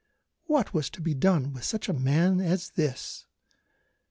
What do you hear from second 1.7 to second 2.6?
a man